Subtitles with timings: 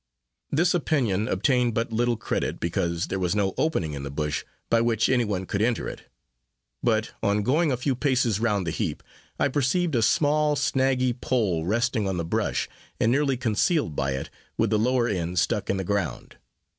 [0.51, 4.81] This opinion obtained but little credit, because there was no opening in the brush by
[4.81, 6.09] which any one could enter it;
[6.81, 9.03] but on going a few paces round the heap,
[9.39, 12.67] I perceived a small, snaggy pole resting on the brush,
[12.99, 16.37] and nearly concealed by it, with the lower end stuck in the ground.